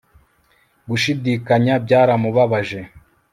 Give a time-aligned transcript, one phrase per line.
[0.89, 2.79] Gushidikanya byaramubabaje